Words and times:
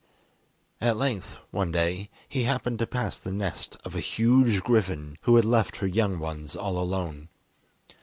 At 0.81 0.97
length, 0.97 1.37
one 1.51 1.71
day, 1.71 2.09
he 2.27 2.41
happened 2.45 2.79
to 2.79 2.87
pass 2.87 3.19
the 3.19 3.31
nest 3.31 3.77
of 3.85 3.93
a 3.93 3.99
huge 3.99 4.63
griffin, 4.63 5.15
who 5.21 5.35
had 5.35 5.45
left 5.45 5.75
her 5.75 5.85
young 5.87 6.17
ones 6.17 6.55
all 6.55 6.79
alone. 6.79 7.29